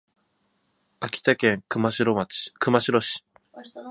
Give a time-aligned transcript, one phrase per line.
[0.99, 2.25] 秋田県能代
[3.01, 3.23] 市